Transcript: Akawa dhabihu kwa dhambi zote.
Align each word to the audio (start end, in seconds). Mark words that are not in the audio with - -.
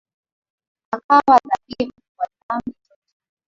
Akawa 0.95 1.35
dhabihu 1.47 2.01
kwa 2.15 2.25
dhambi 2.37 2.71
zote. 2.87 2.99